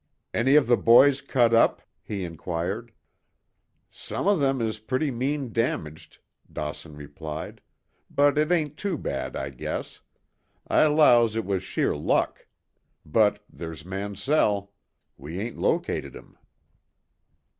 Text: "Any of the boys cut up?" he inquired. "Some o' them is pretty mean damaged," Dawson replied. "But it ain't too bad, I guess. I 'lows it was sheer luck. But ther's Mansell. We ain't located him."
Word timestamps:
"Any 0.33 0.55
of 0.55 0.65
the 0.65 0.77
boys 0.77 1.21
cut 1.21 1.53
up?" 1.53 1.83
he 2.01 2.23
inquired. 2.23 2.91
"Some 3.91 4.27
o' 4.27 4.35
them 4.35 4.59
is 4.59 4.79
pretty 4.79 5.11
mean 5.11 5.53
damaged," 5.53 6.17
Dawson 6.51 6.95
replied. 6.95 7.61
"But 8.09 8.35
it 8.39 8.51
ain't 8.51 8.77
too 8.77 8.97
bad, 8.97 9.35
I 9.35 9.51
guess. 9.51 10.01
I 10.67 10.87
'lows 10.87 11.35
it 11.35 11.45
was 11.45 11.61
sheer 11.61 11.95
luck. 11.95 12.47
But 13.05 13.43
ther's 13.55 13.85
Mansell. 13.85 14.73
We 15.17 15.39
ain't 15.39 15.59
located 15.59 16.15
him." 16.15 16.35